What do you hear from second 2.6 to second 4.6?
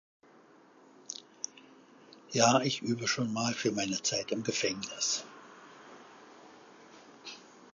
ich übe schon mal für meine Zeit im